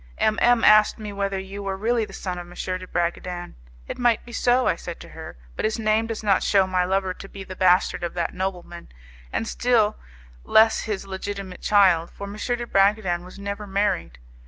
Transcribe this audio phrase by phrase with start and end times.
[0.17, 3.53] M M asked me whether you were really the son of M, de Bragadin.
[3.87, 6.83] 'It might be so,' I said to her, 'but his name does not shew my
[6.83, 8.89] lover to be the bastard of that nobleman,
[9.31, 9.97] and still
[10.43, 12.33] less his legitimate child, for M.
[12.35, 14.17] de Bragadin was never married.